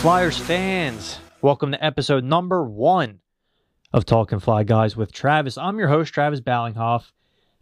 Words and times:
Flyers 0.00 0.38
fans. 0.38 1.18
Welcome 1.42 1.72
to 1.72 1.84
episode 1.84 2.24
number 2.24 2.64
one 2.64 3.20
of 3.92 4.06
Talking 4.06 4.38
Fly 4.38 4.62
Guys 4.62 4.96
with 4.96 5.12
Travis. 5.12 5.58
I'm 5.58 5.78
your 5.78 5.88
host, 5.88 6.14
Travis 6.14 6.40
Ballinghoff. 6.40 7.12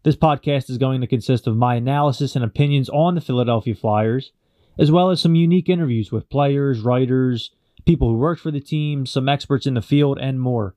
This 0.05 0.15
podcast 0.15 0.71
is 0.71 0.79
going 0.79 1.01
to 1.01 1.09
consist 1.09 1.49
of 1.49 1.57
my 1.57 1.75
analysis 1.75 2.37
and 2.37 2.45
opinions 2.45 2.89
on 2.91 3.17
the 3.17 3.21
Philadelphia 3.21 3.75
Flyers, 3.75 4.31
as 4.79 4.93
well 4.93 5.11
as 5.11 5.21
some 5.21 5.35
unique 5.35 5.69
interviews 5.69 6.13
with 6.13 6.31
players, 6.31 6.79
writers, 6.79 7.51
people 7.85 8.09
who 8.09 8.19
worked 8.19 8.43
for 8.43 8.53
the 8.53 8.61
team, 8.61 9.05
some 9.05 9.29
experts 9.29 9.67
in 9.67 9.75
the 9.75 9.83
field, 9.83 10.17
and 10.21 10.41
more. 10.41 10.77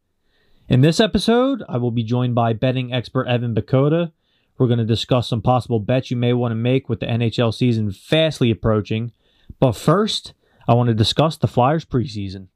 In 0.67 0.81
this 0.81 0.99
episode, 0.99 1.61
I 1.69 1.77
will 1.77 1.91
be 1.91 2.03
joined 2.03 2.33
by 2.33 2.53
betting 2.53 2.91
expert 2.91 3.27
Evan 3.27 3.53
Bakota. 3.53 4.11
We're 4.57 4.65
going 4.65 4.79
to 4.79 4.85
discuss 4.85 5.29
some 5.29 5.43
possible 5.43 5.79
bets 5.79 6.09
you 6.09 6.17
may 6.17 6.33
want 6.33 6.53
to 6.53 6.55
make 6.55 6.89
with 6.89 7.01
the 7.01 7.05
NHL 7.05 7.53
season 7.53 7.91
fastly 7.91 8.49
approaching. 8.49 9.11
But 9.59 9.73
first, 9.73 10.33
I 10.67 10.73
want 10.73 10.87
to 10.87 10.93
discuss 10.93 11.37
the 11.37 11.47
Flyers 11.47 11.85
preseason. 11.85 12.47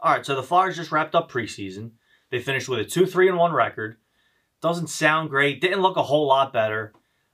All 0.00 0.12
right, 0.12 0.24
so 0.24 0.36
the 0.36 0.42
Flyers 0.42 0.76
just 0.76 0.92
wrapped 0.92 1.14
up 1.14 1.30
preseason. 1.30 1.92
They 2.30 2.40
finished 2.40 2.68
with 2.68 2.78
a 2.78 2.84
2 2.84 3.06
3 3.06 3.28
and 3.28 3.38
1 3.38 3.52
record. 3.52 3.96
Doesn't 4.60 4.88
sound 4.88 5.30
great, 5.30 5.60
didn't 5.60 5.82
look 5.82 5.96
a 5.96 6.02
whole 6.02 6.26
lot 6.26 6.52
better, 6.52 6.92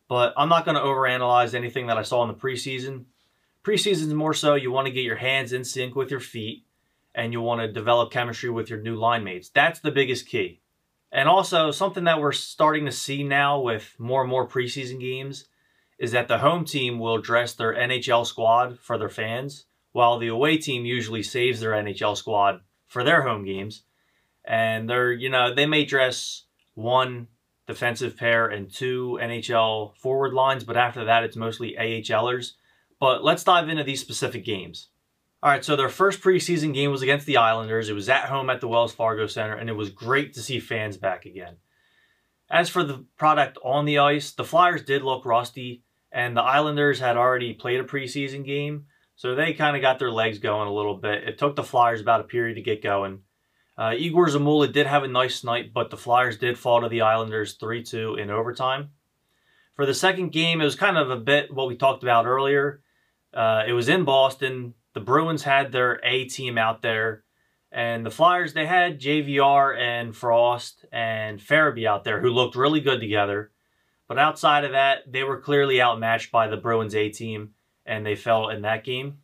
but 0.08 0.32
I'm 0.36 0.48
not 0.48 0.64
going 0.64 0.76
to 0.76 0.82
overanalyze 0.82 1.54
anything 1.54 1.86
that 1.86 1.96
I 1.96 2.02
saw 2.02 2.22
in 2.22 2.28
the 2.28 2.34
preseason. 2.34 3.06
Preseason 3.62 4.08
is 4.08 4.14
more 4.14 4.34
so 4.34 4.54
you 4.54 4.70
want 4.70 4.86
to 4.86 4.92
get 4.92 5.04
your 5.04 5.16
hands 5.16 5.52
in 5.52 5.64
sync 5.64 5.94
with 5.94 6.10
your 6.10 6.20
feet 6.20 6.64
and 7.14 7.32
you 7.32 7.40
want 7.40 7.60
to 7.60 7.72
develop 7.72 8.10
chemistry 8.10 8.50
with 8.50 8.68
your 8.68 8.80
new 8.80 8.96
line 8.96 9.24
mates. 9.24 9.48
That's 9.48 9.80
the 9.80 9.90
biggest 9.90 10.26
key. 10.26 10.60
And 11.10 11.28
also, 11.28 11.70
something 11.70 12.04
that 12.04 12.20
we're 12.20 12.32
starting 12.32 12.86
to 12.86 12.92
see 12.92 13.22
now 13.22 13.60
with 13.60 13.94
more 13.98 14.22
and 14.22 14.30
more 14.30 14.48
preseason 14.48 15.00
games 15.00 15.44
is 16.04 16.12
that 16.12 16.28
the 16.28 16.38
home 16.38 16.66
team 16.66 16.98
will 16.98 17.16
dress 17.16 17.54
their 17.54 17.74
NHL 17.74 18.26
squad 18.26 18.78
for 18.78 18.98
their 18.98 19.08
fans, 19.08 19.64
while 19.92 20.18
the 20.18 20.28
away 20.28 20.58
team 20.58 20.84
usually 20.84 21.22
saves 21.22 21.60
their 21.60 21.72
NHL 21.72 22.14
squad 22.14 22.60
for 22.86 23.02
their 23.02 23.22
home 23.22 23.42
games. 23.42 23.84
And 24.44 24.88
they're, 24.88 25.12
you 25.12 25.30
know, 25.30 25.54
they 25.54 25.64
may 25.64 25.86
dress 25.86 26.44
one 26.74 27.28
defensive 27.66 28.18
pair 28.18 28.46
and 28.48 28.70
two 28.70 29.18
NHL 29.22 29.96
forward 29.96 30.34
lines, 30.34 30.62
but 30.62 30.76
after 30.76 31.06
that, 31.06 31.24
it's 31.24 31.36
mostly 31.36 31.74
AHLers. 31.80 32.52
But 33.00 33.24
let's 33.24 33.44
dive 33.44 33.70
into 33.70 33.82
these 33.82 34.02
specific 34.02 34.44
games. 34.44 34.88
All 35.42 35.50
right, 35.50 35.64
so 35.64 35.74
their 35.74 35.88
first 35.88 36.20
preseason 36.20 36.74
game 36.74 36.90
was 36.90 37.00
against 37.00 37.24
the 37.24 37.38
Islanders. 37.38 37.88
It 37.88 37.94
was 37.94 38.10
at 38.10 38.26
home 38.26 38.50
at 38.50 38.60
the 38.60 38.68
Wells 38.68 38.94
Fargo 38.94 39.26
Center, 39.26 39.54
and 39.54 39.70
it 39.70 39.74
was 39.74 39.88
great 39.88 40.34
to 40.34 40.42
see 40.42 40.60
fans 40.60 40.98
back 40.98 41.24
again. 41.24 41.56
As 42.50 42.68
for 42.68 42.84
the 42.84 43.06
product 43.16 43.56
on 43.64 43.86
the 43.86 43.98
ice, 43.98 44.32
the 44.32 44.44
Flyers 44.44 44.82
did 44.82 45.02
look 45.02 45.24
rusty, 45.24 45.83
and 46.14 46.36
the 46.36 46.42
Islanders 46.42 47.00
had 47.00 47.16
already 47.16 47.52
played 47.52 47.80
a 47.80 47.84
preseason 47.84 48.46
game, 48.46 48.86
so 49.16 49.34
they 49.34 49.52
kind 49.52 49.74
of 49.74 49.82
got 49.82 49.98
their 49.98 50.12
legs 50.12 50.38
going 50.38 50.68
a 50.68 50.72
little 50.72 50.96
bit. 50.96 51.24
It 51.24 51.38
took 51.38 51.56
the 51.56 51.64
Flyers 51.64 52.00
about 52.00 52.20
a 52.20 52.24
period 52.24 52.54
to 52.54 52.62
get 52.62 52.82
going. 52.82 53.22
Uh, 53.76 53.94
Igor 53.98 54.28
Zamula 54.28 54.72
did 54.72 54.86
have 54.86 55.02
a 55.02 55.08
nice 55.08 55.42
night, 55.42 55.74
but 55.74 55.90
the 55.90 55.96
Flyers 55.96 56.38
did 56.38 56.56
fall 56.56 56.80
to 56.80 56.88
the 56.88 57.00
Islanders 57.00 57.58
3-2 57.58 58.20
in 58.20 58.30
overtime. 58.30 58.90
For 59.74 59.84
the 59.84 59.94
second 59.94 60.30
game, 60.30 60.60
it 60.60 60.64
was 60.64 60.76
kind 60.76 60.96
of 60.96 61.10
a 61.10 61.16
bit 61.16 61.52
what 61.52 61.66
we 61.66 61.76
talked 61.76 62.04
about 62.04 62.26
earlier. 62.26 62.80
Uh, 63.32 63.64
it 63.66 63.72
was 63.72 63.88
in 63.88 64.04
Boston. 64.04 64.74
The 64.92 65.00
Bruins 65.00 65.42
had 65.42 65.72
their 65.72 66.00
A 66.04 66.26
team 66.26 66.56
out 66.56 66.82
there. 66.82 67.24
And 67.72 68.06
the 68.06 68.10
Flyers, 68.10 68.52
they 68.52 68.66
had 68.66 69.00
JVR 69.00 69.76
and 69.76 70.14
Frost 70.14 70.84
and 70.92 71.40
Farabee 71.40 71.88
out 71.88 72.04
there 72.04 72.20
who 72.20 72.30
looked 72.30 72.54
really 72.54 72.80
good 72.80 73.00
together. 73.00 73.50
But 74.06 74.18
outside 74.18 74.64
of 74.64 74.72
that, 74.72 75.10
they 75.10 75.24
were 75.24 75.40
clearly 75.40 75.80
outmatched 75.80 76.30
by 76.30 76.48
the 76.48 76.56
Bruins 76.56 76.94
A 76.94 77.08
team, 77.08 77.54
and 77.86 78.04
they 78.04 78.16
fell 78.16 78.48
in 78.48 78.62
that 78.62 78.84
game. 78.84 79.18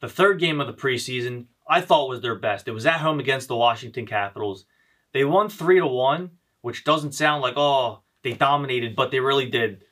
The 0.00 0.08
third 0.08 0.38
game 0.40 0.60
of 0.60 0.66
the 0.66 0.72
preseason, 0.72 1.46
I 1.68 1.80
thought 1.80 2.08
was 2.08 2.20
their 2.20 2.38
best. 2.38 2.68
It 2.68 2.72
was 2.72 2.86
at 2.86 3.00
home 3.00 3.20
against 3.20 3.48
the 3.48 3.56
Washington 3.56 4.06
Capitals. 4.06 4.64
They 5.12 5.24
won 5.24 5.48
3 5.48 5.80
to 5.80 5.86
1, 5.86 6.30
which 6.62 6.84
doesn't 6.84 7.12
sound 7.12 7.42
like, 7.42 7.54
oh, 7.56 8.02
they 8.22 8.32
dominated, 8.32 8.96
but 8.96 9.10
they 9.10 9.20
really 9.20 9.50
did. 9.50 9.82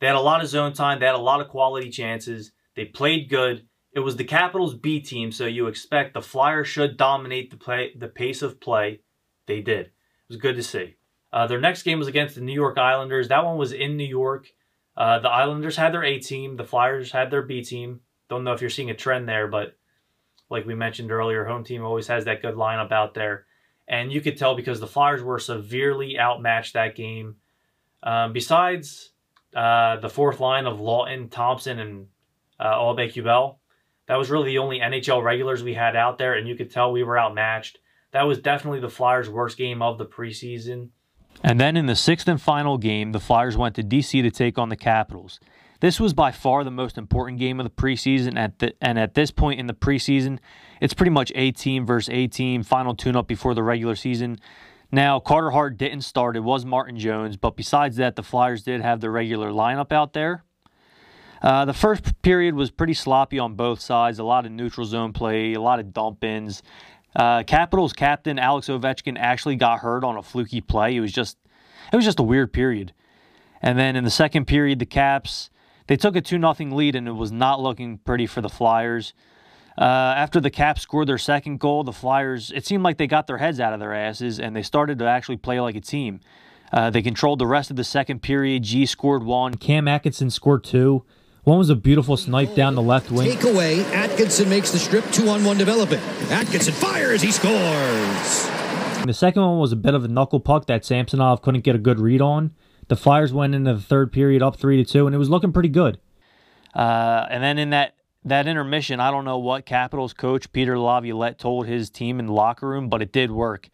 They 0.00 0.06
had 0.06 0.16
a 0.16 0.20
lot 0.20 0.42
of 0.42 0.48
zone 0.48 0.72
time, 0.72 0.98
they 0.98 1.06
had 1.06 1.14
a 1.14 1.18
lot 1.18 1.40
of 1.40 1.48
quality 1.48 1.90
chances. 1.90 2.52
They 2.74 2.86
played 2.86 3.28
good. 3.28 3.66
It 3.94 4.00
was 4.00 4.16
the 4.16 4.24
Capitals 4.24 4.74
B 4.74 5.00
team, 5.00 5.30
so 5.30 5.46
you 5.46 5.66
expect 5.66 6.14
the 6.14 6.22
Flyers 6.22 6.66
should 6.66 6.96
dominate 6.96 7.50
the 7.50 7.56
play, 7.56 7.92
the 7.96 8.08
pace 8.08 8.42
of 8.42 8.60
play. 8.60 9.00
They 9.46 9.60
did. 9.60 9.86
It 9.86 9.92
was 10.28 10.38
good 10.38 10.56
to 10.56 10.62
see. 10.62 10.96
Uh, 11.32 11.46
their 11.46 11.60
next 11.60 11.82
game 11.82 11.98
was 11.98 12.08
against 12.08 12.34
the 12.34 12.40
New 12.40 12.52
York 12.52 12.78
Islanders. 12.78 13.28
That 13.28 13.44
one 13.44 13.56
was 13.56 13.72
in 13.72 13.96
New 13.96 14.04
York. 14.04 14.48
Uh, 14.96 15.18
the 15.20 15.30
Islanders 15.30 15.76
had 15.76 15.94
their 15.94 16.04
A 16.04 16.18
team. 16.18 16.56
The 16.56 16.64
Flyers 16.64 17.10
had 17.10 17.30
their 17.30 17.42
B 17.42 17.62
team. 17.62 18.00
Don't 18.28 18.44
know 18.44 18.52
if 18.52 18.60
you're 18.60 18.70
seeing 18.70 18.90
a 18.90 18.94
trend 18.94 19.28
there, 19.28 19.48
but 19.48 19.76
like 20.50 20.66
we 20.66 20.74
mentioned 20.74 21.10
earlier, 21.10 21.44
home 21.44 21.64
team 21.64 21.82
always 21.82 22.06
has 22.08 22.26
that 22.26 22.42
good 22.42 22.54
lineup 22.54 22.92
out 22.92 23.14
there. 23.14 23.46
And 23.88 24.12
you 24.12 24.20
could 24.20 24.36
tell 24.36 24.54
because 24.54 24.80
the 24.80 24.86
Flyers 24.86 25.22
were 25.22 25.38
severely 25.38 26.18
outmatched 26.18 26.74
that 26.74 26.94
game. 26.94 27.36
Um, 28.02 28.32
besides 28.32 29.12
uh, 29.56 29.96
the 29.96 30.10
fourth 30.10 30.40
line 30.40 30.66
of 30.66 30.78
Laughton, 30.78 31.30
Thompson, 31.30 31.78
and 31.78 32.06
uh, 32.60 32.74
Aube-Kubel, 32.74 33.58
that 34.06 34.16
was 34.16 34.30
really 34.30 34.50
the 34.50 34.58
only 34.58 34.80
NHL 34.80 35.22
regulars 35.22 35.62
we 35.62 35.74
had 35.74 35.96
out 35.96 36.18
there, 36.18 36.34
and 36.34 36.46
you 36.46 36.54
could 36.54 36.70
tell 36.70 36.92
we 36.92 37.04
were 37.04 37.18
outmatched. 37.18 37.78
That 38.10 38.24
was 38.24 38.38
definitely 38.38 38.80
the 38.80 38.90
Flyers' 38.90 39.30
worst 39.30 39.56
game 39.56 39.80
of 39.80 39.96
the 39.96 40.06
preseason. 40.06 40.90
And 41.42 41.60
then 41.60 41.76
in 41.76 41.86
the 41.86 41.96
sixth 41.96 42.28
and 42.28 42.40
final 42.40 42.78
game, 42.78 43.12
the 43.12 43.20
Flyers 43.20 43.56
went 43.56 43.74
to 43.76 43.82
DC 43.82 44.22
to 44.22 44.30
take 44.30 44.58
on 44.58 44.68
the 44.68 44.76
Capitals. 44.76 45.40
This 45.80 45.98
was 45.98 46.14
by 46.14 46.30
far 46.30 46.62
the 46.62 46.70
most 46.70 46.96
important 46.96 47.40
game 47.40 47.58
of 47.58 47.64
the 47.64 47.70
preseason, 47.70 48.38
at 48.38 48.60
the, 48.60 48.72
and 48.80 48.98
at 48.98 49.14
this 49.14 49.32
point 49.32 49.58
in 49.58 49.66
the 49.66 49.74
preseason, 49.74 50.38
it's 50.80 50.94
pretty 50.94 51.10
much 51.10 51.32
A 51.34 51.50
team 51.50 51.84
versus 51.84 52.08
A 52.14 52.28
team, 52.28 52.62
final 52.62 52.94
tune 52.94 53.16
up 53.16 53.26
before 53.26 53.54
the 53.54 53.64
regular 53.64 53.96
season. 53.96 54.38
Now, 54.92 55.18
Carter 55.18 55.50
Hart 55.50 55.78
didn't 55.78 56.02
start, 56.02 56.36
it 56.36 56.40
was 56.40 56.64
Martin 56.64 56.98
Jones, 56.98 57.36
but 57.36 57.56
besides 57.56 57.96
that, 57.96 58.14
the 58.14 58.22
Flyers 58.22 58.62
did 58.62 58.80
have 58.80 59.00
the 59.00 59.10
regular 59.10 59.50
lineup 59.50 59.90
out 59.90 60.12
there. 60.12 60.44
Uh, 61.42 61.64
the 61.64 61.72
first 61.72 62.22
period 62.22 62.54
was 62.54 62.70
pretty 62.70 62.94
sloppy 62.94 63.38
on 63.38 63.54
both 63.54 63.80
sides. 63.80 64.20
A 64.20 64.24
lot 64.24 64.46
of 64.46 64.52
neutral 64.52 64.86
zone 64.86 65.12
play, 65.12 65.54
a 65.54 65.60
lot 65.60 65.80
of 65.80 65.92
dump 65.92 66.22
ins. 66.22 66.62
Uh, 67.14 67.42
Capitals 67.42 67.92
captain 67.92 68.38
Alex 68.38 68.68
Ovechkin 68.68 69.18
actually 69.18 69.56
got 69.56 69.80
hurt 69.80 70.04
on 70.04 70.16
a 70.16 70.22
fluky 70.22 70.60
play. 70.60 70.96
It 70.96 71.00
was 71.00 71.12
just, 71.12 71.36
it 71.92 71.96
was 71.96 72.04
just 72.04 72.18
a 72.18 72.22
weird 72.22 72.52
period. 72.52 72.92
And 73.60 73.78
then 73.78 73.96
in 73.96 74.04
the 74.04 74.10
second 74.10 74.46
period, 74.46 74.78
the 74.78 74.86
Caps 74.86 75.50
they 75.86 75.96
took 75.96 76.16
a 76.16 76.20
two 76.20 76.38
0 76.38 76.54
lead, 76.74 76.94
and 76.94 77.08
it 77.08 77.12
was 77.12 77.32
not 77.32 77.60
looking 77.60 77.98
pretty 77.98 78.26
for 78.26 78.40
the 78.40 78.48
Flyers. 78.48 79.12
Uh, 79.76 79.84
after 79.84 80.40
the 80.40 80.50
Caps 80.50 80.82
scored 80.82 81.08
their 81.08 81.18
second 81.18 81.58
goal, 81.58 81.82
the 81.84 81.92
Flyers 81.92 82.50
it 82.54 82.66
seemed 82.66 82.82
like 82.82 82.98
they 82.98 83.06
got 83.06 83.26
their 83.26 83.38
heads 83.38 83.60
out 83.60 83.72
of 83.72 83.80
their 83.80 83.94
asses 83.94 84.38
and 84.38 84.54
they 84.54 84.62
started 84.62 84.98
to 84.98 85.06
actually 85.06 85.38
play 85.38 85.60
like 85.60 85.74
a 85.74 85.80
team. 85.80 86.20
Uh, 86.72 86.90
they 86.90 87.02
controlled 87.02 87.38
the 87.38 87.46
rest 87.46 87.70
of 87.70 87.76
the 87.76 87.84
second 87.84 88.22
period. 88.22 88.62
G 88.62 88.86
scored 88.86 89.22
one. 89.22 89.54
Cam 89.54 89.88
Atkinson 89.88 90.30
scored 90.30 90.64
two. 90.64 91.04
One 91.44 91.58
was 91.58 91.70
a 91.70 91.74
beautiful 91.74 92.16
snipe 92.16 92.54
down 92.54 92.76
the 92.76 92.82
left 92.82 93.10
wing. 93.10 93.28
Take 93.28 93.42
away. 93.42 93.84
Atkinson 93.86 94.48
makes 94.48 94.70
the 94.70 94.78
strip. 94.78 95.04
Two 95.10 95.28
on 95.28 95.42
one 95.42 95.58
development. 95.58 96.00
Atkinson 96.30 96.72
fires. 96.72 97.20
He 97.20 97.32
scores. 97.32 98.46
The 99.04 99.12
second 99.12 99.42
one 99.42 99.58
was 99.58 99.72
a 99.72 99.76
bit 99.76 99.94
of 99.94 100.04
a 100.04 100.08
knuckle 100.08 100.38
puck 100.38 100.66
that 100.66 100.84
Samsonov 100.84 101.42
couldn't 101.42 101.62
get 101.62 101.74
a 101.74 101.80
good 101.80 101.98
read 101.98 102.20
on. 102.20 102.52
The 102.86 102.94
Flyers 102.94 103.32
went 103.32 103.56
into 103.56 103.74
the 103.74 103.80
third 103.80 104.12
period 104.12 104.40
up 104.40 104.54
three 104.54 104.76
to 104.76 104.84
two, 104.84 105.06
and 105.06 105.16
it 105.16 105.18
was 105.18 105.30
looking 105.30 105.52
pretty 105.52 105.68
good. 105.68 105.98
Uh, 106.76 107.26
and 107.28 107.42
then 107.42 107.58
in 107.58 107.70
that 107.70 107.96
that 108.24 108.46
intermission, 108.46 109.00
I 109.00 109.10
don't 109.10 109.24
know 109.24 109.38
what 109.38 109.66
Capitals 109.66 110.12
coach 110.12 110.52
Peter 110.52 110.78
Laviolette 110.78 111.40
told 111.40 111.66
his 111.66 111.90
team 111.90 112.20
in 112.20 112.26
the 112.26 112.32
locker 112.32 112.68
room, 112.68 112.88
but 112.88 113.02
it 113.02 113.10
did 113.10 113.32
work. 113.32 113.68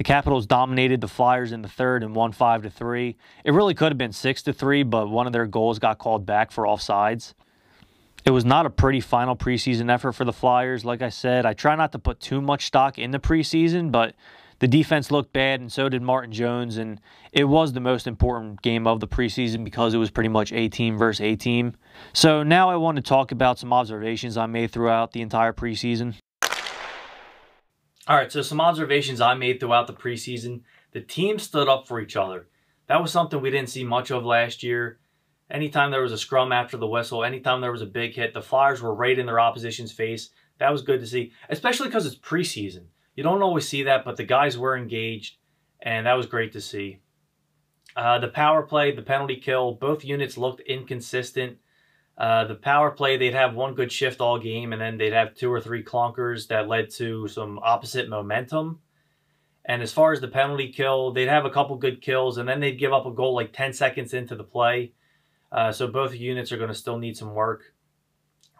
The 0.00 0.04
Capitals 0.04 0.46
dominated 0.46 1.02
the 1.02 1.08
Flyers 1.08 1.52
in 1.52 1.60
the 1.60 1.68
third 1.68 2.02
and 2.02 2.14
won 2.14 2.32
five 2.32 2.62
to 2.62 2.70
three. 2.70 3.18
It 3.44 3.52
really 3.52 3.74
could 3.74 3.92
have 3.92 3.98
been 3.98 4.14
six 4.14 4.42
to 4.44 4.52
three, 4.54 4.82
but 4.82 5.10
one 5.10 5.26
of 5.26 5.34
their 5.34 5.44
goals 5.44 5.78
got 5.78 5.98
called 5.98 6.24
back 6.24 6.50
for 6.50 6.64
offsides. 6.64 7.34
It 8.24 8.30
was 8.30 8.46
not 8.46 8.64
a 8.64 8.70
pretty 8.70 9.00
final 9.00 9.36
preseason 9.36 9.92
effort 9.92 10.12
for 10.12 10.24
the 10.24 10.32
Flyers. 10.32 10.86
Like 10.86 11.02
I 11.02 11.10
said, 11.10 11.44
I 11.44 11.52
try 11.52 11.76
not 11.76 11.92
to 11.92 11.98
put 11.98 12.18
too 12.18 12.40
much 12.40 12.64
stock 12.64 12.98
in 12.98 13.10
the 13.10 13.18
preseason, 13.18 13.92
but 13.92 14.14
the 14.60 14.68
defense 14.68 15.10
looked 15.10 15.34
bad, 15.34 15.60
and 15.60 15.70
so 15.70 15.90
did 15.90 16.00
Martin 16.00 16.32
Jones. 16.32 16.78
And 16.78 16.98
it 17.30 17.44
was 17.44 17.74
the 17.74 17.80
most 17.80 18.06
important 18.06 18.62
game 18.62 18.86
of 18.86 19.00
the 19.00 19.06
preseason 19.06 19.64
because 19.64 19.92
it 19.92 19.98
was 19.98 20.10
pretty 20.10 20.30
much 20.30 20.50
A 20.50 20.70
team 20.70 20.96
versus 20.96 21.20
A 21.20 21.36
team. 21.36 21.74
So 22.14 22.42
now 22.42 22.70
I 22.70 22.76
want 22.76 22.96
to 22.96 23.02
talk 23.02 23.32
about 23.32 23.58
some 23.58 23.70
observations 23.70 24.38
I 24.38 24.46
made 24.46 24.70
throughout 24.70 25.12
the 25.12 25.20
entire 25.20 25.52
preseason. 25.52 26.14
All 28.10 28.16
right, 28.16 28.32
so 28.32 28.42
some 28.42 28.60
observations 28.60 29.20
I 29.20 29.34
made 29.34 29.60
throughout 29.60 29.86
the 29.86 29.92
preseason. 29.92 30.62
The 30.90 31.00
team 31.00 31.38
stood 31.38 31.68
up 31.68 31.86
for 31.86 32.00
each 32.00 32.16
other. 32.16 32.48
That 32.88 33.00
was 33.00 33.12
something 33.12 33.40
we 33.40 33.52
didn't 33.52 33.68
see 33.68 33.84
much 33.84 34.10
of 34.10 34.24
last 34.24 34.64
year. 34.64 34.98
Anytime 35.48 35.92
there 35.92 36.02
was 36.02 36.10
a 36.10 36.18
scrum 36.18 36.50
after 36.50 36.76
the 36.76 36.88
whistle, 36.88 37.22
anytime 37.22 37.60
there 37.60 37.70
was 37.70 37.82
a 37.82 37.86
big 37.86 38.14
hit, 38.14 38.34
the 38.34 38.42
Flyers 38.42 38.82
were 38.82 38.96
right 38.96 39.16
in 39.16 39.26
their 39.26 39.38
opposition's 39.38 39.92
face. 39.92 40.30
That 40.58 40.72
was 40.72 40.82
good 40.82 40.98
to 40.98 41.06
see, 41.06 41.30
especially 41.50 41.86
because 41.86 42.04
it's 42.04 42.16
preseason. 42.16 42.86
You 43.14 43.22
don't 43.22 43.42
always 43.42 43.68
see 43.68 43.84
that, 43.84 44.04
but 44.04 44.16
the 44.16 44.24
guys 44.24 44.58
were 44.58 44.76
engaged, 44.76 45.36
and 45.80 46.06
that 46.06 46.14
was 46.14 46.26
great 46.26 46.50
to 46.54 46.60
see. 46.60 46.98
Uh, 47.94 48.18
the 48.18 48.26
power 48.26 48.62
play, 48.62 48.92
the 48.92 49.02
penalty 49.02 49.36
kill, 49.36 49.74
both 49.74 50.04
units 50.04 50.36
looked 50.36 50.62
inconsistent. 50.62 51.58
Uh, 52.20 52.44
the 52.44 52.54
power 52.54 52.90
play, 52.90 53.16
they'd 53.16 53.32
have 53.32 53.54
one 53.54 53.72
good 53.72 53.90
shift 53.90 54.20
all 54.20 54.38
game, 54.38 54.74
and 54.74 54.82
then 54.82 54.98
they'd 54.98 55.14
have 55.14 55.34
two 55.34 55.50
or 55.50 55.58
three 55.58 55.82
clunkers 55.82 56.48
that 56.48 56.68
led 56.68 56.90
to 56.90 57.26
some 57.28 57.58
opposite 57.60 58.10
momentum. 58.10 58.78
And 59.64 59.80
as 59.80 59.90
far 59.90 60.12
as 60.12 60.20
the 60.20 60.28
penalty 60.28 60.70
kill, 60.70 61.12
they'd 61.12 61.28
have 61.28 61.46
a 61.46 61.50
couple 61.50 61.76
good 61.76 62.02
kills, 62.02 62.36
and 62.36 62.46
then 62.46 62.60
they'd 62.60 62.78
give 62.78 62.92
up 62.92 63.06
a 63.06 63.10
goal 63.10 63.34
like 63.34 63.54
10 63.54 63.72
seconds 63.72 64.12
into 64.12 64.36
the 64.36 64.44
play. 64.44 64.92
Uh, 65.50 65.72
so 65.72 65.86
both 65.86 66.14
units 66.14 66.52
are 66.52 66.58
going 66.58 66.68
to 66.68 66.74
still 66.74 66.98
need 66.98 67.16
some 67.16 67.32
work. 67.32 67.72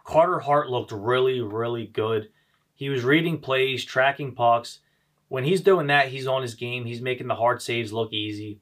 Carter 0.03 0.39
Hart 0.39 0.71
looked 0.71 0.91
really, 0.91 1.39
really 1.39 1.85
good. 1.85 2.29
He 2.73 2.89
was 2.89 3.03
reading 3.03 3.37
plays, 3.37 3.85
tracking 3.85 4.33
pucks. 4.33 4.79
When 5.27 5.43
he's 5.43 5.61
doing 5.61 5.85
that, 5.87 6.07
he's 6.07 6.25
on 6.25 6.41
his 6.41 6.55
game. 6.55 6.85
He's 6.85 6.99
making 6.99 7.27
the 7.27 7.35
hard 7.35 7.61
saves 7.61 7.93
look 7.93 8.11
easy. 8.11 8.59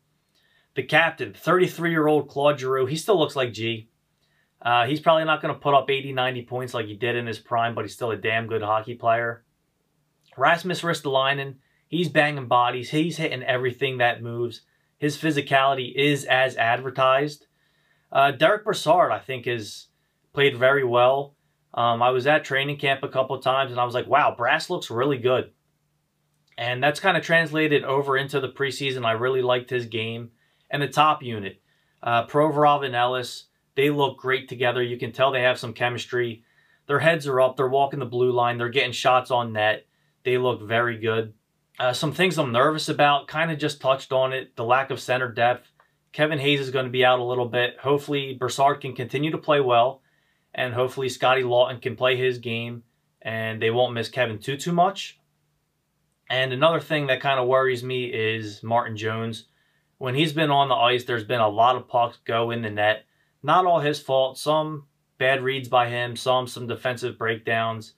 The 0.76 0.84
captain, 0.84 1.34
33 1.34 1.90
year 1.90 2.08
old 2.08 2.28
Claude 2.28 2.60
Giroux, 2.60 2.86
he 2.86 2.98
still 2.98 3.18
looks 3.18 3.38
like 3.38 3.54
G. 3.54 3.89
Uh, 4.62 4.86
he's 4.86 5.00
probably 5.00 5.24
not 5.24 5.42
going 5.42 5.54
to 5.54 5.60
put 5.60 5.74
up 5.74 5.90
80, 5.90 6.12
90 6.14 6.44
points 6.44 6.74
like 6.74 6.86
he 6.86 6.96
did 6.96 7.16
in 7.16 7.26
his 7.26 7.40
prime, 7.40 7.76
but 7.76 7.86
he's 7.86 7.94
still 7.94 8.12
a 8.12 8.18
damn 8.18 8.48
good 8.48 8.62
hockey 8.62 8.96
player. 8.96 9.46
Rasmus 10.38 10.82
Ristolainen, 10.82 11.56
he's 11.88 12.10
banging 12.10 12.48
bodies. 12.48 12.90
He's 12.90 13.18
hitting 13.18 13.44
everything 13.44 13.98
that 13.98 14.22
moves. 14.22 14.62
His 14.98 15.18
physicality 15.18 15.94
is 15.96 16.26
as 16.26 16.58
advertised. 16.58 17.48
Uh, 18.12 18.32
Derek 18.32 18.66
Brassard, 18.66 19.12
I 19.12 19.20
think, 19.20 19.46
has 19.46 19.88
played 20.34 20.58
very 20.58 20.84
well. 20.84 21.36
Um, 21.74 22.02
I 22.02 22.10
was 22.10 22.28
at 22.28 22.44
training 22.44 22.78
camp 22.78 23.04
a 23.04 23.10
couple 23.10 23.40
times 23.40 23.72
and 23.72 23.80
I 23.80 23.86
was 23.86 23.94
like, 23.94 24.08
wow, 24.08 24.34
Brass 24.36 24.70
looks 24.70 24.90
really 24.90 25.18
good. 25.18 25.52
And 26.58 26.84
that's 26.84 27.00
kind 27.00 27.16
of 27.16 27.24
translated 27.24 27.86
over 27.86 28.18
into 28.18 28.40
the 28.42 28.50
preseason. 28.50 29.06
I 29.06 29.12
really 29.12 29.42
liked 29.42 29.70
his 29.70 29.86
game. 29.86 30.32
And 30.70 30.82
the 30.82 30.88
top 30.88 31.24
unit, 31.24 31.62
uh, 32.04 32.28
Provorov 32.28 32.86
and 32.86 32.96
Ellis, 32.96 33.46
they 33.80 33.90
look 33.90 34.18
great 34.18 34.50
together. 34.50 34.84
You 34.84 34.98
can 34.98 35.14
tell 35.14 35.32
they 35.32 35.44
have 35.44 35.58
some 35.58 35.72
chemistry. 35.72 36.44
Their 36.88 37.00
heads 37.00 37.26
are 37.28 37.40
up. 37.40 37.56
They're 37.56 37.70
walking 37.70 38.00
the 38.00 38.06
blue 38.06 38.34
line. 38.34 38.58
They're 38.58 38.68
getting 38.68 38.92
shots 38.92 39.32
on 39.32 39.54
net. 39.54 39.86
They 40.26 40.38
look 40.38 40.62
very 40.62 40.98
good. 40.98 41.34
Uh, 41.80 41.94
some 41.94 42.12
things 42.12 42.38
I'm 42.38 42.52
nervous 42.52 42.90
about, 42.90 43.30
kind 43.30 43.52
of 43.52 43.58
just 43.58 43.80
touched 43.80 44.12
on 44.12 44.34
it. 44.34 44.54
The 44.58 44.66
lack 44.66 44.92
of 44.92 45.00
center 45.00 45.32
depth. 45.32 45.72
Kevin 46.12 46.40
Hayes 46.40 46.60
is 46.60 46.72
going 46.72 46.88
to 46.88 46.92
be 46.92 47.06
out 47.06 47.20
a 47.20 47.24
little 47.24 47.46
bit. 47.46 47.78
Hopefully, 47.80 48.34
Brassard 48.34 48.82
can 48.82 48.94
continue 48.94 49.32
to 49.32 49.38
play 49.38 49.62
well 49.62 50.02
and 50.54 50.74
hopefully 50.74 51.08
Scotty 51.08 51.44
Laughton 51.44 51.82
can 51.82 51.96
play 51.96 52.18
his 52.18 52.38
game 52.38 52.84
and 53.22 53.62
they 53.62 53.72
won't 53.72 53.94
miss 53.94 54.10
Kevin 54.10 54.40
too 54.40 54.58
too 54.58 54.74
much. 54.74 55.22
And 56.30 56.52
another 56.52 56.82
thing 56.82 57.08
that 57.08 57.22
kind 57.22 57.40
of 57.40 57.48
worries 57.48 57.82
me 57.82 58.08
is 58.08 58.62
Martin 58.62 58.98
Jones. 58.98 59.46
When 60.00 60.16
he's 60.16 60.34
been 60.34 60.52
on 60.52 60.68
the 60.68 60.76
ice, 60.76 61.06
there's 61.06 61.24
been 61.24 61.40
a 61.40 61.48
lot 61.48 61.78
of 61.78 61.88
pucks 61.88 62.18
go 62.26 62.52
in 62.52 62.62
the 62.62 62.70
net. 62.70 63.06
Not 63.42 63.66
all 63.66 63.80
his 63.80 64.00
fault. 64.00 64.38
Some 64.38 64.86
bad 65.18 65.42
reads 65.42 65.70
by 65.70 65.90
him, 65.90 66.16
some 66.16 66.48
some 66.48 66.68
defensive 66.68 67.18
breakdowns. 67.18 67.94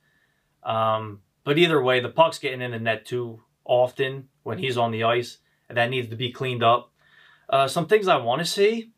Um, 0.63 1.21
but 1.43 1.57
either 1.57 1.81
way, 1.81 1.99
the 1.99 2.09
puck's 2.09 2.39
getting 2.39 2.61
in 2.61 2.71
the 2.71 2.79
net 2.79 3.05
too 3.05 3.41
often 3.65 4.29
when 4.43 4.57
he's 4.57 4.77
on 4.77 4.91
the 4.91 5.03
ice, 5.03 5.39
and 5.69 5.77
that 5.77 5.89
needs 5.89 6.09
to 6.09 6.15
be 6.15 6.31
cleaned 6.31 6.63
up. 6.63 6.91
Uh, 7.49 7.67
some 7.67 7.87
things 7.87 8.07
I 8.07 8.17
want 8.17 8.39
to 8.39 8.45
see 8.45 8.91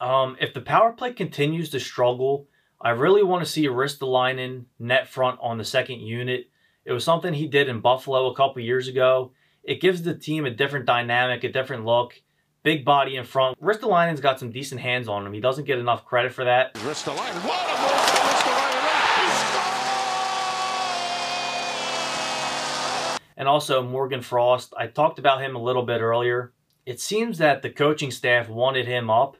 um, 0.00 0.36
if 0.40 0.52
the 0.52 0.60
power 0.60 0.92
play 0.92 1.12
continues 1.12 1.70
to 1.70 1.80
struggle, 1.80 2.48
I 2.80 2.90
really 2.90 3.22
want 3.22 3.44
to 3.44 3.50
see 3.50 3.66
Ristolainen 3.66 4.66
net 4.78 5.08
front 5.08 5.38
on 5.40 5.58
the 5.58 5.64
second 5.64 6.00
unit. 6.00 6.50
It 6.84 6.92
was 6.92 7.04
something 7.04 7.32
he 7.32 7.46
did 7.46 7.68
in 7.68 7.80
Buffalo 7.80 8.30
a 8.30 8.34
couple 8.34 8.62
years 8.62 8.88
ago. 8.88 9.32
It 9.62 9.80
gives 9.80 10.02
the 10.02 10.14
team 10.14 10.44
a 10.44 10.50
different 10.50 10.86
dynamic, 10.86 11.44
a 11.44 11.52
different 11.52 11.86
look. 11.86 12.20
Big 12.64 12.84
body 12.84 13.14
in 13.14 13.24
front. 13.24 13.56
Ristolainen's 13.62 14.20
got 14.20 14.40
some 14.40 14.50
decent 14.50 14.80
hands 14.80 15.06
on 15.06 15.24
him. 15.24 15.32
He 15.32 15.40
doesn't 15.40 15.64
get 15.64 15.78
enough 15.78 16.04
credit 16.04 16.32
for 16.32 16.44
that. 16.44 16.74
Ristolainen, 16.74 17.46
what 17.46 17.68
a 17.68 17.80
move 17.80 17.90
And 23.36 23.48
also 23.48 23.82
Morgan 23.82 24.22
Frost. 24.22 24.74
I 24.76 24.88
talked 24.88 25.20
about 25.20 25.40
him 25.40 25.54
a 25.54 25.62
little 25.62 25.84
bit 25.84 26.00
earlier. 26.00 26.52
It 26.84 27.00
seems 27.00 27.38
that 27.38 27.62
the 27.62 27.70
coaching 27.70 28.10
staff 28.10 28.48
wanted 28.48 28.86
him 28.86 29.08
up 29.08 29.36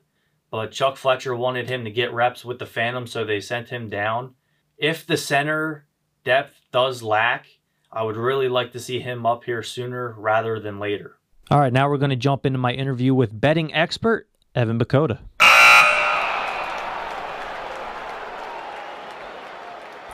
but 0.55 0.71
Chuck 0.71 0.97
Fletcher 0.97 1.35
wanted 1.35 1.69
him 1.69 1.82
to 1.82 1.91
get 1.91 2.12
reps 2.12 2.44
with 2.44 2.61
the 2.61 2.65
Phantom, 2.65 3.09
so 3.09 3.25
they 3.25 3.41
sent 3.41 3.71
him 3.71 3.91
down. 3.91 4.37
If 4.79 5.05
the 5.05 5.17
center 5.17 5.88
depth 6.23 6.61
does 6.71 7.03
lack, 7.03 7.49
I 7.91 8.05
would 8.05 8.17
really 8.17 8.49
like 8.49 8.71
to 8.71 8.79
see 8.79 9.00
him 9.00 9.26
up 9.26 9.43
here 9.43 9.65
sooner 9.65 10.15
rather 10.17 10.61
than 10.61 10.79
later. 10.79 11.19
All 11.50 11.61
right, 11.61 11.73
now 11.73 11.91
we're 11.91 11.99
going 11.99 12.11
to 12.11 12.17
jump 12.17 12.46
into 12.46 12.58
my 12.58 12.73
interview 12.73 13.14
with 13.14 13.38
betting 13.38 13.75
expert 13.75 14.29
Evan 14.55 14.79
Bakota. 14.79 15.19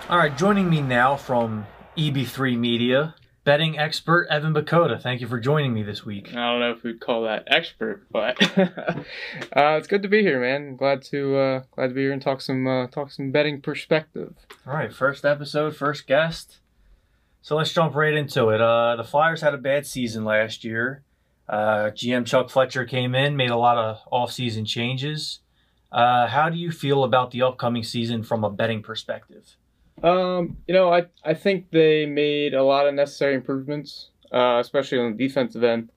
All 0.09 0.19
right, 0.19 0.37
joining 0.37 0.69
me 0.69 0.83
now 0.83 1.17
from 1.17 1.67
EB3 1.97 2.59
Media 2.59 3.15
betting 3.45 3.79
expert 3.79 4.27
Evan 4.29 4.53
Bakota. 4.53 5.01
Thank 5.01 5.21
you 5.21 5.29
for 5.29 5.39
joining 5.39 5.73
me 5.73 5.85
this 5.85 6.05
week. 6.05 6.31
I 6.31 6.51
don't 6.51 6.61
know 6.61 6.73
if 6.73 6.83
we'd 6.83 7.01
call 7.01 7.23
that 7.23 7.45
expert, 7.47 8.07
but 8.11 8.43
uh, 8.59 9.77
it's 9.79 9.87
good 9.87 10.03
to 10.03 10.09
be 10.09 10.23
here, 10.23 10.41
man. 10.41 10.77
Glad 10.77 11.03
to 11.05 11.37
uh, 11.37 11.63
glad 11.71 11.89
to 11.89 11.95
be 11.95 12.03
here 12.03 12.13
and 12.13 12.21
talk 12.21 12.41
some 12.41 12.67
uh, 12.67 12.89
talk 12.89 13.13
some 13.13 13.31
betting 13.31 13.61
perspective. 13.61 14.35
All 14.67 14.75
right, 14.75 14.93
first 14.93 15.25
episode, 15.25 15.77
first 15.77 16.07
guest. 16.07 16.59
So 17.43 17.57
let's 17.57 17.73
jump 17.73 17.95
right 17.95 18.15
into 18.15 18.49
it. 18.51 18.61
Uh, 18.61 18.97
the 18.97 19.05
Flyers 19.05 19.41
had 19.41 19.55
a 19.55 19.59
bad 19.59 19.87
season 19.87 20.25
last 20.25 20.65
year. 20.65 21.03
Uh, 21.51 21.91
GM 21.91 22.25
Chuck 22.25 22.49
Fletcher 22.49 22.85
came 22.85 23.13
in, 23.17 23.37
made 23.37 23.51
a 23.51 23.57
lot 23.57 23.77
of 23.77 23.99
off-season 24.13 24.65
changes. 24.65 25.41
Uh, 25.91 26.29
how 26.29 26.49
do 26.49 26.57
you 26.57 26.71
feel 26.71 27.03
about 27.03 27.33
the 27.33 27.43
upcoming 27.43 27.83
season 27.83 28.23
from 28.23 28.45
a 28.45 28.51
betting 28.51 28.83
perspective? 28.83 29.57
Um, 30.01 30.59
you 30.69 30.75
know, 30.75 30.93
I 30.93 31.07
I 31.25 31.35
think 31.35 31.73
they 31.73 32.07
made 32.07 32.55
a 32.55 32.63
lot 32.63 32.87
of 32.87 32.95
necessary 32.95 33.35
improvements, 33.35 34.11
uh, 34.33 34.59
especially 34.61 35.01
on 35.01 35.17
the 35.17 35.27
defensive 35.27 35.65
end. 35.65 35.91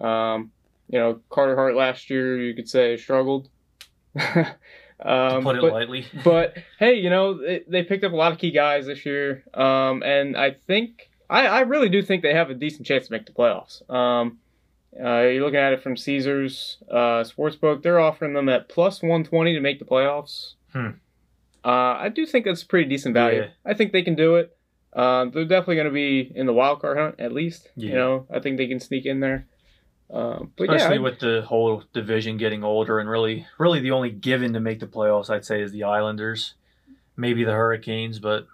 Um, 0.00 0.52
you 0.88 1.00
know, 1.00 1.20
Carter 1.30 1.56
Hart 1.56 1.74
last 1.74 2.08
year, 2.08 2.40
you 2.40 2.54
could 2.54 2.68
say 2.68 2.96
struggled. 2.96 3.48
um, 4.16 5.42
put 5.42 5.56
it 5.56 5.62
but, 5.62 5.72
lightly. 5.72 6.06
but 6.24 6.56
hey, 6.78 6.94
you 6.94 7.10
know, 7.10 7.34
they, 7.34 7.62
they, 7.66 7.82
picked 7.82 8.04
up 8.04 8.12
a 8.12 8.16
lot 8.16 8.30
of 8.30 8.38
key 8.38 8.52
guys 8.52 8.86
this 8.86 9.04
year, 9.04 9.42
um, 9.52 10.02
and 10.04 10.36
I 10.36 10.52
think 10.66 11.10
I, 11.28 11.46
I 11.46 11.60
really 11.62 11.88
do 11.88 12.02
think 12.02 12.22
they 12.22 12.34
have 12.34 12.50
a 12.50 12.54
decent 12.54 12.86
chance 12.86 13.08
to 13.08 13.12
make 13.12 13.26
the 13.26 13.32
playoffs. 13.32 13.82
Uh, 14.98 15.22
you're 15.22 15.42
looking 15.42 15.58
at 15.58 15.72
it 15.72 15.82
from 15.82 15.96
Caesars 15.96 16.78
uh, 16.90 17.24
Sportsbook; 17.24 17.82
they're 17.82 18.00
offering 18.00 18.34
them 18.34 18.48
at 18.48 18.68
plus 18.68 19.02
120 19.02 19.54
to 19.54 19.60
make 19.60 19.78
the 19.78 19.84
playoffs. 19.84 20.54
Hmm. 20.72 20.88
Uh, 21.64 21.96
I 21.98 22.08
do 22.08 22.26
think 22.26 22.44
that's 22.44 22.64
pretty 22.64 22.88
decent 22.88 23.14
value. 23.14 23.42
Yeah. 23.42 23.48
I 23.64 23.74
think 23.74 23.92
they 23.92 24.02
can 24.02 24.14
do 24.14 24.36
it. 24.36 24.56
Uh, 24.92 25.26
they're 25.26 25.44
definitely 25.44 25.76
going 25.76 25.86
to 25.86 25.92
be 25.92 26.30
in 26.34 26.46
the 26.46 26.52
wild 26.52 26.80
card 26.80 26.98
hunt 26.98 27.14
at 27.18 27.32
least. 27.32 27.70
Yeah. 27.76 27.90
You 27.90 27.94
know, 27.94 28.26
I 28.30 28.40
think 28.40 28.58
they 28.58 28.66
can 28.66 28.80
sneak 28.80 29.06
in 29.06 29.20
there. 29.20 29.46
Uh, 30.12 30.40
but 30.56 30.68
Especially 30.68 30.96
yeah, 30.96 31.02
with 31.02 31.20
the 31.20 31.42
whole 31.46 31.84
division 31.94 32.36
getting 32.36 32.62
older, 32.62 32.98
and 32.98 33.08
really, 33.08 33.46
really 33.58 33.80
the 33.80 33.92
only 33.92 34.10
given 34.10 34.52
to 34.52 34.60
make 34.60 34.80
the 34.80 34.86
playoffs, 34.86 35.30
I'd 35.30 35.46
say, 35.46 35.62
is 35.62 35.72
the 35.72 35.84
Islanders, 35.84 36.52
maybe 37.16 37.44
the 37.44 37.52
Hurricanes, 37.52 38.18
but 38.18 38.46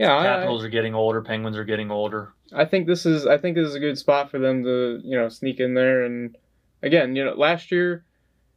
yeah, 0.00 0.22
Capitals 0.22 0.62
I, 0.62 0.66
are 0.66 0.70
getting 0.70 0.94
older, 0.94 1.22
Penguins 1.22 1.56
are 1.56 1.64
getting 1.64 1.90
older. 1.90 2.32
I 2.52 2.64
think 2.64 2.86
this 2.86 3.06
is, 3.06 3.26
I 3.26 3.38
think 3.38 3.56
this 3.56 3.68
is 3.68 3.74
a 3.74 3.80
good 3.80 3.98
spot 3.98 4.30
for 4.30 4.38
them 4.38 4.64
to, 4.64 5.00
you 5.04 5.16
know, 5.16 5.28
sneak 5.28 5.60
in 5.60 5.74
there. 5.74 6.04
And 6.04 6.36
again, 6.82 7.14
you 7.14 7.24
know, 7.24 7.34
last 7.34 7.70
year, 7.70 8.04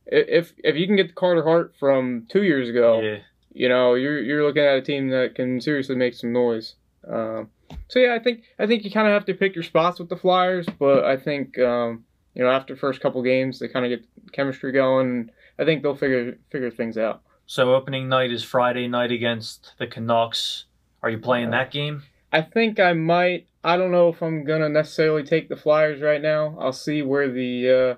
if 0.06 0.54
if 0.58 0.76
you 0.76 0.88
can 0.88 0.96
get 0.96 1.08
the 1.08 1.14
Carter 1.14 1.44
Hart 1.44 1.74
from 1.80 2.28
two 2.30 2.44
years 2.44 2.70
ago, 2.70 3.02
yeah 3.02 3.20
you 3.54 3.70
know, 3.70 3.94
you're 3.94 4.20
you're 4.20 4.44
looking 4.44 4.64
at 4.64 4.78
a 4.78 4.82
team 4.82 5.10
that 5.10 5.36
can 5.36 5.62
seriously 5.62 5.96
make 5.96 6.16
some 6.16 6.34
noise. 6.34 6.76
Um, 7.08 7.50
so 7.88 8.00
yeah, 8.00 8.16
I 8.16 8.20
think 8.20 8.44
I 8.60 8.66
think 8.66 8.84
you 8.84 8.92
kind 8.92 9.08
of 9.08 9.14
have 9.14 9.26
to 9.26 9.34
pick 9.34 9.56
your 9.56 9.64
spots 9.64 10.00
with 10.00 10.10
the 10.10 10.18
Flyers, 10.18 10.68
but 10.80 11.06
I 11.06 11.18
think 11.18 11.58
um, 11.60 12.04
you 12.34 12.44
know 12.44 12.50
after 12.50 12.76
first 12.76 13.00
couple 13.00 13.22
games 13.22 13.60
they 13.60 13.68
kind 13.68 13.86
of 13.86 13.90
get 13.90 14.08
chemistry 14.34 14.72
going. 14.72 15.30
I 15.60 15.66
think 15.66 15.84
they'll 15.84 15.96
figure 15.96 16.38
figure 16.52 16.72
things 16.72 16.98
out. 16.98 17.22
So 17.46 17.76
opening 17.76 18.10
night 18.10 18.32
is 18.32 18.44
Friday 18.44 18.88
night 18.88 19.12
against 19.12 19.74
the 19.78 19.86
Canucks. 19.86 20.66
Are 21.03 21.10
you 21.10 21.19
playing 21.19 21.51
that 21.51 21.69
game? 21.69 22.03
I 22.31 22.41
think 22.41 22.79
I 22.79 22.93
might. 22.93 23.48
I 23.63 23.77
don't 23.77 23.91
know 23.91 24.10
if 24.10 24.22
I'm 24.24 24.45
gonna 24.45 24.69
necessarily 24.69 25.24
take 25.24 25.50
the 25.50 25.57
Flyers 25.57 26.01
right 26.01 26.22
now. 26.22 26.57
I'll 26.60 26.74
see 26.74 27.01
where 27.01 27.29
the 27.29 27.69
uh, 27.69 27.95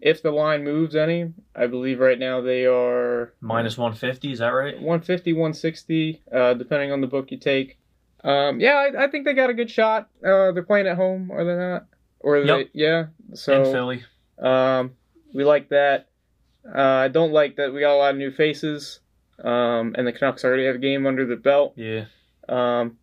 if 0.00 0.22
the 0.22 0.30
line 0.30 0.62
moves 0.62 0.94
any. 0.94 1.32
I 1.56 1.66
believe 1.66 1.98
right 1.98 2.18
now 2.18 2.42
they 2.42 2.66
are 2.66 3.32
minus 3.40 3.78
150. 3.78 4.32
Is 4.32 4.38
that 4.40 4.48
right? 4.48 4.74
150, 4.74 5.32
160, 5.32 6.22
uh, 6.30 6.54
depending 6.54 6.92
on 6.92 7.00
the 7.00 7.06
book 7.06 7.30
you 7.30 7.38
take. 7.38 7.78
Um, 8.22 8.60
yeah, 8.60 8.74
I, 8.74 9.04
I, 9.04 9.10
think 9.10 9.24
they 9.24 9.34
got 9.34 9.50
a 9.50 9.54
good 9.54 9.70
shot. 9.70 10.08
Uh, 10.24 10.52
they're 10.52 10.62
playing 10.62 10.86
at 10.86 10.96
home, 10.96 11.32
are 11.32 11.44
they 11.44 11.56
not? 11.56 11.86
Or 12.20 12.38
yep. 12.38 12.46
they, 12.72 12.80
yeah. 12.80 13.06
So 13.34 13.64
in 13.64 13.72
Philly. 13.72 14.04
Um, 14.38 14.92
we 15.34 15.42
like 15.42 15.70
that. 15.70 16.08
Uh, 16.64 16.80
I 16.80 17.08
don't 17.08 17.32
like 17.32 17.56
that 17.56 17.72
we 17.72 17.80
got 17.80 17.94
a 17.94 17.98
lot 17.98 18.10
of 18.12 18.16
new 18.18 18.30
faces. 18.30 19.00
Um, 19.42 19.96
and 19.98 20.06
the 20.06 20.12
Canucks 20.12 20.44
already 20.44 20.66
have 20.66 20.76
a 20.76 20.78
game 20.78 21.04
under 21.06 21.26
the 21.26 21.34
belt. 21.34 21.72
Yeah. 21.76 22.04
Um, 22.48 22.98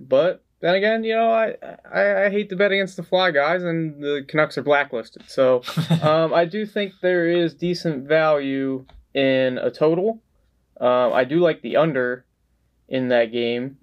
but 0.00 0.44
then 0.60 0.74
again, 0.74 1.04
you 1.04 1.14
know, 1.14 1.30
I, 1.30 1.54
I, 1.90 2.24
I 2.24 2.30
hate 2.30 2.48
to 2.50 2.56
bet 2.56 2.72
against 2.72 2.96
the 2.96 3.02
Fly 3.02 3.30
guys, 3.30 3.62
and 3.62 4.02
the 4.02 4.24
Canucks 4.26 4.58
are 4.58 4.62
blacklisted. 4.62 5.28
So 5.28 5.62
um, 6.02 6.34
I 6.34 6.44
do 6.44 6.66
think 6.66 6.94
there 7.00 7.28
is 7.28 7.54
decent 7.54 8.08
value 8.08 8.84
in 9.14 9.58
a 9.58 9.70
total. 9.70 10.22
Uh, 10.80 11.12
I 11.12 11.24
do 11.24 11.38
like 11.38 11.62
the 11.62 11.76
under 11.76 12.24
in 12.88 13.08
that 13.08 13.32
game. 13.32 13.78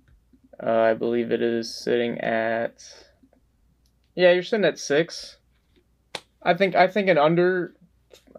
Uh, 0.61 0.71
I 0.71 0.93
believe 0.93 1.31
it 1.31 1.41
is 1.41 1.73
sitting 1.73 2.19
at. 2.19 2.83
Yeah, 4.15 4.31
you're 4.31 4.43
sitting 4.43 4.65
at 4.65 4.79
six. 4.79 5.37
I 6.41 6.53
think 6.53 6.75
I 6.75 6.87
think 6.87 7.09
an 7.09 7.17
under. 7.17 7.75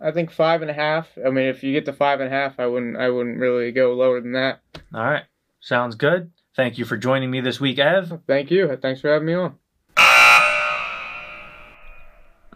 I 0.01 0.11
think 0.11 0.31
five 0.31 0.63
and 0.63 0.71
a 0.71 0.75
half. 0.75 1.09
I 1.25 1.31
mean, 1.31 1.49
if 1.49 1.63
you 1.63 1.73
get 1.73 1.85
to 1.87 1.93
five 1.93 2.21
and 2.21 2.33
a 2.33 2.37
half, 2.37 2.59
I 2.59 2.67
wouldn't 2.67 2.97
I 2.97 3.11
wouldn't 3.11 3.39
really 3.39 3.73
go 3.73 3.95
lower 3.95 4.21
than 4.21 4.33
that. 4.33 4.61
All 4.95 5.05
right, 5.05 5.25
sounds 5.61 5.95
good. 5.95 6.31
Thank 6.57 6.79
you 6.79 6.87
for 6.87 6.97
joining 6.97 7.31
me 7.31 7.41
this 7.41 7.61
week, 7.61 7.79
Ev. 7.79 8.21
Thank 8.27 8.51
you. 8.51 8.75
Thanks 8.77 9.03
for 9.03 9.13
having 9.13 9.27
me 9.27 9.35
on. 9.35 9.57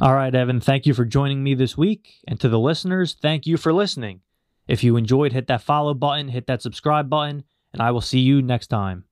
All 0.00 0.14
right, 0.14 0.34
Evan, 0.34 0.60
thank 0.60 0.86
you 0.86 0.94
for 0.94 1.04
joining 1.04 1.44
me 1.44 1.52
this 1.52 1.76
week. 1.76 2.14
And 2.26 2.40
to 2.40 2.48
the 2.48 2.58
listeners, 2.58 3.14
thank 3.20 3.46
you 3.46 3.58
for 3.58 3.70
listening. 3.74 4.22
If 4.66 4.82
you 4.82 4.96
enjoyed, 4.96 5.34
hit 5.34 5.46
that 5.48 5.60
follow 5.60 5.92
button, 5.92 6.28
hit 6.28 6.46
that 6.46 6.62
subscribe 6.62 7.10
button, 7.10 7.44
and 7.74 7.82
I 7.82 7.90
will 7.90 8.00
see 8.00 8.20
you 8.20 8.40
next 8.40 8.68
time. 8.68 9.04